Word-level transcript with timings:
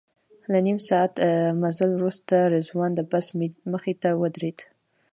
له 0.51 0.59
نیم 0.65 0.79
ساعت 0.87 1.13
مزل 1.61 1.89
وروسته 1.93 2.35
رضوان 2.53 2.91
د 2.95 2.99
بس 3.11 3.27
مخې 3.71 3.93
ته 4.01 4.09
ودرېد. 4.21 4.59